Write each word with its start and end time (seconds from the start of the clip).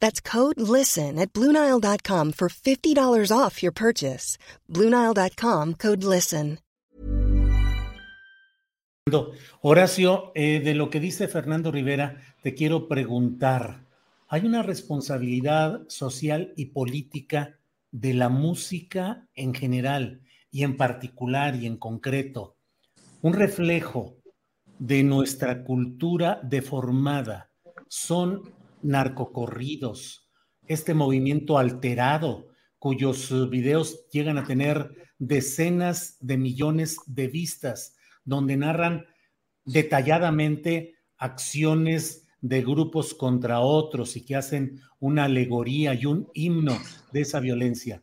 That's 0.00 0.20
code 0.20 0.58
LISTEN 0.58 1.18
at 1.18 1.32
Bluenile.com 1.32 2.32
for 2.32 2.48
$50 2.48 3.30
off 3.30 3.62
your 3.62 3.72
purchase. 3.72 4.38
Bluenile.com 4.68 5.74
code 5.74 6.02
LISTEN. 6.04 6.58
Horacio, 9.62 10.32
eh, 10.34 10.60
de 10.60 10.74
lo 10.74 10.90
que 10.90 11.00
dice 11.00 11.28
Fernando 11.28 11.70
Rivera, 11.70 12.20
te 12.42 12.54
quiero 12.54 12.88
preguntar. 12.88 13.84
¿Hay 14.28 14.44
una 14.44 14.62
responsabilidad 14.62 15.88
social 15.88 16.52
y 16.56 16.66
política 16.66 17.58
de 17.90 18.14
la 18.14 18.28
música 18.28 19.26
en 19.34 19.54
general 19.54 20.20
y 20.50 20.64
en 20.64 20.76
particular 20.76 21.56
y 21.56 21.66
en 21.66 21.78
concreto? 21.78 22.56
Un 23.22 23.32
reflejo 23.32 24.16
de 24.78 25.02
nuestra 25.02 25.64
cultura 25.64 26.40
deformada 26.42 27.50
son 27.88 28.42
narcocorridos, 28.82 30.28
este 30.66 30.94
movimiento 30.94 31.58
alterado 31.58 32.48
cuyos 32.78 33.30
eh, 33.30 33.46
videos 33.46 34.08
llegan 34.10 34.38
a 34.38 34.44
tener 34.44 34.94
decenas 35.18 36.16
de 36.20 36.36
millones 36.36 36.98
de 37.06 37.28
vistas, 37.28 37.96
donde 38.24 38.56
narran 38.56 39.06
detalladamente 39.64 40.94
acciones 41.16 42.28
de 42.40 42.62
grupos 42.62 43.14
contra 43.14 43.60
otros 43.60 44.16
y 44.16 44.24
que 44.24 44.36
hacen 44.36 44.80
una 45.00 45.24
alegoría 45.24 45.94
y 45.94 46.06
un 46.06 46.28
himno 46.34 46.78
de 47.12 47.22
esa 47.22 47.40
violencia. 47.40 48.02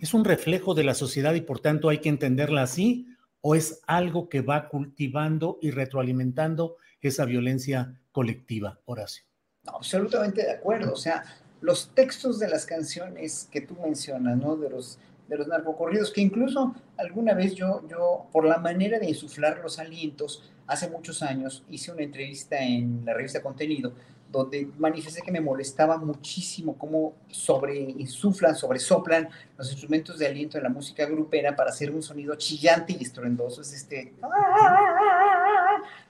¿Es 0.00 0.14
un 0.14 0.24
reflejo 0.24 0.74
de 0.74 0.84
la 0.84 0.94
sociedad 0.94 1.34
y 1.34 1.42
por 1.42 1.60
tanto 1.60 1.88
hay 1.88 1.98
que 1.98 2.08
entenderla 2.08 2.62
así? 2.62 3.06
¿O 3.42 3.54
es 3.54 3.82
algo 3.86 4.28
que 4.28 4.40
va 4.40 4.68
cultivando 4.68 5.58
y 5.60 5.70
retroalimentando 5.70 6.76
esa 7.00 7.24
violencia 7.24 8.00
colectiva, 8.12 8.80
Horacio? 8.86 9.24
Absolutamente 9.66 10.42
de 10.42 10.52
acuerdo. 10.52 10.92
O 10.92 10.96
sea, 10.96 11.24
los 11.60 11.90
textos 11.94 12.38
de 12.38 12.48
las 12.48 12.66
canciones 12.66 13.48
que 13.50 13.60
tú 13.60 13.76
mencionas, 13.82 14.36
¿no? 14.36 14.56
De 14.56 14.70
los, 14.70 14.98
de 15.28 15.36
los 15.36 15.46
narcocorridos, 15.46 16.12
que 16.12 16.20
incluso 16.20 16.74
alguna 16.96 17.34
vez 17.34 17.54
yo, 17.54 17.82
yo, 17.88 18.26
por 18.32 18.44
la 18.44 18.58
manera 18.58 18.98
de 18.98 19.06
insuflar 19.06 19.60
los 19.62 19.78
alientos, 19.78 20.50
hace 20.66 20.88
muchos 20.88 21.22
años 21.22 21.64
hice 21.70 21.92
una 21.92 22.02
entrevista 22.02 22.58
en 22.58 23.02
la 23.04 23.14
revista 23.14 23.42
Contenido, 23.42 23.92
donde 24.30 24.68
manifesté 24.78 25.22
que 25.22 25.30
me 25.30 25.40
molestaba 25.40 25.98
muchísimo 25.98 26.76
cómo 26.76 27.14
sobre 27.30 27.78
insuflan, 27.78 28.56
sobre 28.56 28.78
soplan 28.80 29.28
los 29.56 29.70
instrumentos 29.70 30.18
de 30.18 30.26
aliento 30.26 30.58
en 30.58 30.64
la 30.64 30.68
música 30.68 31.06
grupera 31.06 31.54
para 31.54 31.70
hacer 31.70 31.90
un 31.90 32.02
sonido 32.02 32.34
chillante 32.34 32.96
y 32.98 33.02
estruendoso. 33.02 33.62
Es 33.62 33.72
este 33.72 34.14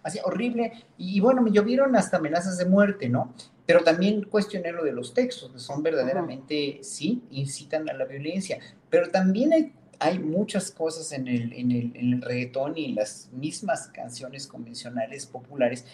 así 0.06 0.20
horrible. 0.24 0.72
Y, 0.96 1.20
bueno, 1.20 1.42
me 1.42 1.50
llovieron 1.50 1.96
hasta 1.96 2.18
amenazas 2.18 2.58
de 2.58 2.64
muerte, 2.64 3.08
¿no? 3.08 3.34
Pero 3.66 3.82
también 3.82 4.22
cuestioné 4.22 4.70
lo 4.70 4.84
de 4.84 4.92
los 4.92 5.12
textos, 5.12 5.50
que 5.50 5.58
son 5.58 5.82
verdaderamente, 5.82 6.78
sí, 6.82 7.22
incitan 7.32 7.90
a 7.90 7.92
la 7.92 8.04
violencia. 8.04 8.58
Pero 8.88 9.10
también 9.10 9.52
hay, 9.52 9.72
hay 9.98 10.20
muchas 10.20 10.70
cosas 10.70 11.10
en 11.10 11.26
el, 11.26 11.52
en, 11.52 11.72
el, 11.72 11.96
en 11.96 12.12
el 12.14 12.22
reggaetón 12.22 12.78
y 12.78 12.84
en 12.86 12.94
las 12.94 13.28
mismas 13.32 13.88
canciones 13.88 14.46
convencionales 14.46 15.26
populares 15.26 15.84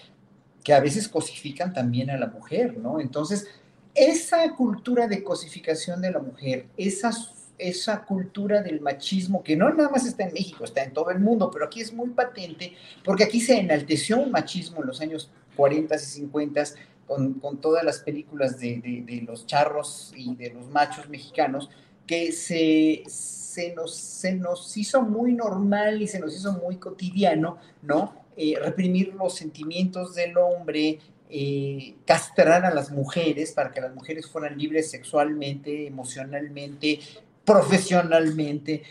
que 0.62 0.74
a 0.74 0.80
veces 0.80 1.08
cosifican 1.08 1.72
también 1.72 2.10
a 2.10 2.18
la 2.18 2.26
mujer, 2.26 2.76
¿no? 2.76 3.00
Entonces, 3.00 3.48
esa 3.94 4.54
cultura 4.54 5.08
de 5.08 5.24
cosificación 5.24 6.02
de 6.02 6.12
la 6.12 6.20
mujer, 6.20 6.66
esas 6.76 7.41
esa 7.68 8.04
cultura 8.04 8.62
del 8.62 8.80
machismo, 8.80 9.42
que 9.42 9.56
no 9.56 9.72
nada 9.72 9.88
más 9.88 10.06
está 10.06 10.24
en 10.24 10.32
México, 10.32 10.64
está 10.64 10.82
en 10.82 10.92
todo 10.92 11.10
el 11.10 11.20
mundo, 11.20 11.50
pero 11.50 11.64
aquí 11.64 11.80
es 11.80 11.92
muy 11.92 12.10
patente, 12.10 12.74
porque 13.04 13.24
aquí 13.24 13.40
se 13.40 13.58
enalteció 13.58 14.18
un 14.18 14.30
machismo 14.30 14.80
en 14.80 14.86
los 14.88 15.00
años 15.00 15.30
40 15.56 15.94
y 15.94 15.98
50 15.98 16.64
con, 17.06 17.34
con 17.34 17.60
todas 17.60 17.84
las 17.84 17.98
películas 18.00 18.58
de, 18.58 19.04
de, 19.06 19.22
los 19.22 19.46
charros 19.46 20.12
y 20.16 20.34
de 20.34 20.50
los 20.50 20.68
machos 20.68 21.08
mexicanos, 21.08 21.70
que 22.06 22.32
se, 22.32 23.02
se, 23.06 23.74
nos, 23.74 23.94
se 23.94 24.34
nos 24.34 24.76
hizo 24.76 25.02
muy 25.02 25.32
normal 25.32 26.02
y 26.02 26.08
se 26.08 26.18
nos 26.18 26.34
hizo 26.34 26.52
muy 26.54 26.76
cotidiano, 26.76 27.58
¿no? 27.82 28.14
Eh, 28.36 28.54
reprimir 28.60 29.14
los 29.14 29.34
sentimientos 29.34 30.14
del 30.14 30.38
hombre, 30.38 30.98
eh, 31.28 31.94
castrar 32.06 32.64
a 32.64 32.74
las 32.74 32.90
mujeres 32.90 33.52
para 33.52 33.70
que 33.70 33.80
las 33.80 33.94
mujeres 33.94 34.26
fueran 34.26 34.58
libres 34.58 34.90
sexualmente, 34.90 35.86
emocionalmente, 35.86 37.00
profesionalmente. 37.44 38.82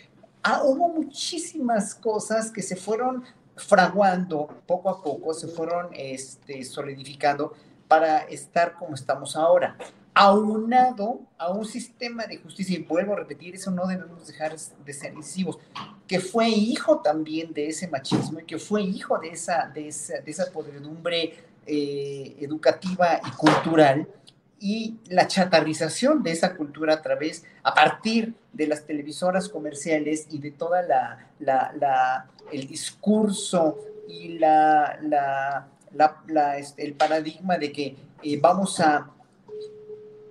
Ah, 0.44 0.62
hubo 0.64 0.90
muchísimas 0.90 1.96
cosas 1.96 2.52
que 2.52 2.62
se 2.62 2.76
fueron 2.76 3.24
fraguando 3.56 4.48
poco 4.66 4.90
a 4.90 5.04
poco, 5.04 5.34
se 5.34 5.48
fueron 5.48 5.90
este, 5.94 6.64
solidificando 6.64 7.54
para 7.88 8.20
estar 8.20 8.74
como 8.76 8.96
estamos 8.96 9.36
ahora. 9.36 9.78
Aunado 10.14 11.22
a 11.38 11.52
un 11.52 11.66
sistema 11.66 12.26
de 12.26 12.38
justicia, 12.38 12.78
y 12.78 12.84
vuelvo 12.84 13.14
a 13.14 13.18
repetir, 13.18 13.56
eso 13.56 13.72
no 13.72 13.88
debemos 13.88 14.28
dejar 14.28 14.56
de 14.58 14.94
ser 14.94 15.14
incisivos, 15.14 15.58
que 16.08 16.20
fue 16.20 16.50
hijo 16.50 17.00
también 17.00 17.54
de 17.54 17.68
ese 17.68 17.88
machismo 17.88 18.40
y 18.42 18.46
que 18.46 18.58
fue 18.58 18.82
hijo 18.82 19.18
de 19.20 19.30
esa, 19.30 19.72
de 19.74 19.88
esa, 19.88 20.20
de 20.20 20.32
esa 20.32 20.52
podredumbre 20.52 21.34
eh, 21.66 22.36
educativa 22.40 23.22
y 23.26 23.32
cultural, 23.38 24.08
y 24.62 25.00
la 25.10 25.28
chatarrización 25.28 26.24
de 26.24 26.32
esa 26.32 26.56
cultura 26.56 26.94
a 26.94 27.02
través, 27.02 27.44
a 27.64 27.74
partir 27.74 28.36
de 28.54 28.68
las 28.68 28.86
televisoras 28.86 29.50
comerciales 29.50 30.28
y 30.30 30.38
de 30.38 30.52
toda 30.52 30.84
la, 30.84 31.28
la, 31.40 32.30
el 32.52 32.68
discurso 32.68 33.80
y 34.08 34.38
la, 34.38 35.00
la 35.02 36.58
este, 36.58 36.86
el 36.86 36.94
paradigma 36.94 37.58
de 37.58 37.72
que 37.72 37.96
eh, 38.24 38.40
vamos 38.40 38.80
a 38.80 39.10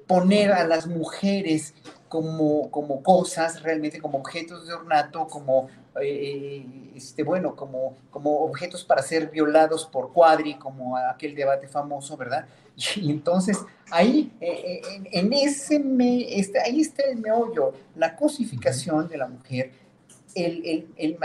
poner 0.07 0.53
a 0.53 0.65
las 0.65 0.87
mujeres 0.87 1.75
como, 2.09 2.71
como 2.71 3.03
cosas, 3.03 3.63
realmente 3.63 4.01
como 4.01 4.19
objetos 4.19 4.67
de 4.67 4.75
ornato, 4.75 5.29
como, 5.29 5.69
eh, 6.01 6.65
este, 6.95 7.23
bueno, 7.23 7.57
como, 7.57 7.97
como 8.11 8.41
objetos 8.41 8.85
para 8.85 9.03
ser 9.03 9.31
violados 9.31 9.87
por 9.87 10.13
cuadri, 10.13 10.55
como 10.55 10.97
aquel 10.97 11.35
debate 11.35 11.69
famoso, 11.69 12.17
¿verdad? 12.17 12.47
Y 12.97 13.11
entonces 13.11 13.59
ahí, 13.91 14.33
eh, 14.41 14.81
eh, 14.83 15.03
en, 15.13 15.33
ese, 15.33 15.79
me, 15.79 16.39
este, 16.39 16.61
ahí 16.61 16.81
está 16.81 17.03
el 17.03 17.19
meollo, 17.19 17.75
la 17.97 18.17
cosificación 18.17 19.09
de 19.09 19.19
la 19.19 19.29
mujer, 19.29 19.73
el, 20.35 20.87
el, 20.97 21.19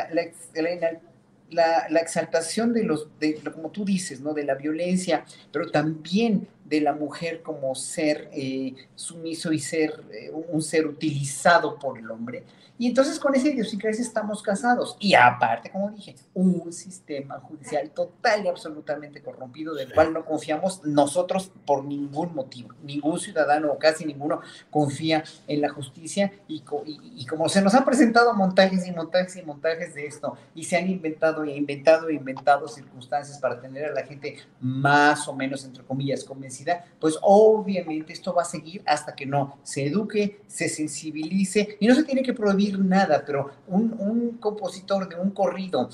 la, 1.51 1.87
la, 1.89 1.99
exaltación 1.99 2.73
de 2.73 2.83
los, 2.83 3.07
de, 3.19 3.35
como 3.53 3.69
tú 3.69 3.85
dices, 3.85 4.19
¿no? 4.19 4.33
De 4.33 4.43
la 4.43 4.55
violencia, 4.55 5.25
pero 5.51 5.69
también 5.69 6.47
de 6.65 6.81
la 6.81 6.93
mujer 6.93 7.41
como 7.41 7.73
ser 7.75 8.29
eh, 8.33 8.75
sumiso 8.95 9.53
y 9.53 9.59
ser 9.59 10.03
un 10.51 10.61
ser 10.61 10.85
utilizado 10.85 11.79
por 11.79 11.97
el 11.97 12.11
hombre. 12.11 12.43
Y 12.77 12.87
entonces 12.87 13.19
con 13.19 13.33
esa 13.35 13.47
idiosincrasia 13.47 14.03
estamos 14.03 14.43
casados. 14.43 14.97
Y 14.99 15.13
aparte, 15.13 15.69
como 15.69 15.91
dije, 15.91 16.15
un 16.33 16.73
sistema 16.73 17.39
judicial 17.39 17.89
total 17.91 18.43
y 18.43 18.47
absolutamente 18.49 19.21
corrompido, 19.21 19.73
del 19.73 19.93
cual 19.93 20.11
no 20.11 20.25
confiamos 20.25 20.83
nosotros 20.83 21.51
por 21.65 21.85
ningún 21.85 22.35
motivo. 22.35 22.73
Ningún 22.83 23.19
ciudadano 23.19 23.71
o 23.71 23.79
casi 23.79 24.03
ninguno 24.03 24.41
confía 24.69 25.23
en 25.47 25.61
la 25.61 25.69
justicia. 25.69 26.33
Y, 26.49 26.63
y, 26.85 27.25
como 27.25 27.47
se 27.47 27.61
nos 27.61 27.73
han 27.75 27.85
presentado 27.85 28.33
montajes 28.33 28.85
y 28.85 28.91
montajes 28.91 29.37
y 29.37 29.43
montajes 29.43 29.95
de 29.95 30.07
esto, 30.07 30.37
y 30.53 30.65
se 30.65 30.75
han 30.75 30.89
inventado 30.89 31.45
e 31.45 31.55
inventado 31.55 32.09
e 32.09 32.13
inventado 32.13 32.67
circunstancias 32.67 33.39
para 33.39 33.61
tener 33.61 33.85
a 33.85 33.93
la 33.93 34.03
gente 34.03 34.37
más 34.59 35.27
o 35.29 35.33
menos, 35.33 35.63
entre 35.63 35.83
comillas, 35.83 36.25
convencida 36.25 36.54
necesidad, 36.55 36.85
pues 36.99 37.17
obviamente 37.21 38.13
esto 38.13 38.33
va 38.33 38.43
a 38.43 38.45
seguir 38.45 38.81
hasta 38.85 39.15
que 39.15 39.25
no 39.25 39.57
se 39.63 39.85
eduque, 39.87 40.41
se 40.47 40.69
sensibilice 40.69 41.77
y 41.79 41.87
no 41.87 41.95
se 41.95 42.03
tiene 42.03 42.23
que 42.23 42.33
prohibir 42.33 42.79
nada, 42.79 43.23
pero 43.25 43.51
un, 43.67 43.95
un 43.99 44.37
compositor 44.37 45.09
de 45.09 45.15
un 45.15 45.31
corrido 45.31 45.89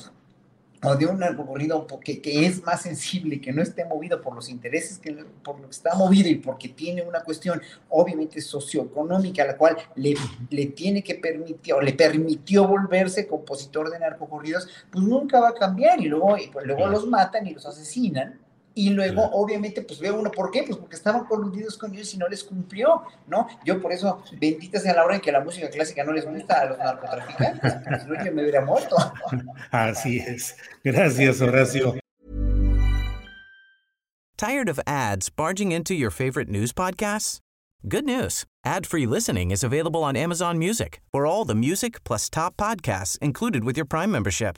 o 0.83 0.95
de 0.95 1.05
un 1.05 1.21
recorrido 1.21 1.85
que, 2.03 2.21
que, 2.21 2.45
es 2.45 2.63
más 2.63 2.81
sensible, 2.81 3.39
que 3.39 3.53
no 3.53 3.61
esté 3.61 3.85
movido 3.85 4.19
por 4.19 4.33
los 4.33 4.49
intereses, 4.49 4.97
que, 4.97 5.13
por 5.43 5.59
lo 5.59 5.65
que 5.65 5.75
está 5.75 5.93
movido 5.95 6.27
y 6.27 6.35
porque 6.35 6.69
tiene 6.69 7.03
una 7.03 7.21
cuestión 7.21 7.61
obviamente 7.89 8.41
socioeconómica, 8.41 9.45
la 9.45 9.57
cual 9.57 9.77
le, 9.95 10.15
le 10.49 10.65
tiene 10.67 11.03
que 11.03 11.15
permitir 11.15 11.75
o 11.75 11.81
le 11.81 11.93
permitió 11.93 12.67
volverse 12.67 13.27
compositor 13.27 13.91
de 13.91 13.99
narcocorridos, 13.99 14.67
pues 14.91 15.05
nunca 15.05 15.39
va 15.39 15.49
a 15.49 15.53
cambiar 15.53 16.01
y 16.01 16.05
luego, 16.05 16.35
y 16.37 16.47
pues 16.47 16.65
luego 16.65 16.87
los 16.87 17.05
matan 17.05 17.45
y 17.45 17.53
los 17.53 17.65
asesinan 17.67 18.40
y 18.73 18.91
luego, 18.91 19.23
obviamente, 19.31 19.81
pues 19.81 19.99
ve 19.99 20.11
uno, 20.11 20.31
¿por 20.31 20.51
qué? 20.51 20.63
Pues 20.63 20.77
porque 20.77 20.95
estaban 20.95 21.25
coludidos 21.25 21.77
con 21.77 21.93
ellos 21.93 22.13
y 22.13 22.17
no 22.17 22.27
les 22.27 22.43
cumplió, 22.43 23.03
¿no? 23.27 23.47
Yo 23.65 23.81
por 23.81 23.91
eso, 23.91 24.23
bendita 24.39 24.79
sea 24.79 24.93
la 24.93 25.03
hora 25.03 25.15
en 25.15 25.21
que 25.21 25.31
la 25.31 25.41
música 25.41 25.69
clásica 25.69 26.03
no 26.03 26.13
les 26.13 26.25
gusta 26.25 26.61
a 26.61 26.65
los 26.65 26.77
narcotraficantes, 26.77 27.73
pues 27.83 28.01
si 28.03 28.25
yo 28.25 28.31
me 28.33 28.41
hubiera 28.43 28.63
muerto. 28.63 28.95
Así 29.71 30.19
es. 30.19 30.55
Gracias, 30.83 31.41
Horacio. 31.41 31.97
¿Tired 34.37 34.69
of 34.69 34.79
ads 34.87 35.29
barging 35.29 35.71
into 35.71 35.93
your 35.93 36.09
favorite 36.09 36.49
news 36.49 36.73
podcasts? 36.73 37.39
Good 37.87 38.05
news. 38.05 38.45
Ad-free 38.65 39.05
listening 39.05 39.51
is 39.51 39.63
available 39.63 40.03
on 40.03 40.15
Amazon 40.15 40.57
Music 40.57 41.01
for 41.11 41.25
all 41.25 41.45
the 41.45 41.55
music 41.55 42.03
plus 42.03 42.29
top 42.29 42.55
podcasts 42.57 43.17
included 43.19 43.63
with 43.63 43.75
your 43.75 43.85
Prime 43.85 44.11
membership. 44.11 44.57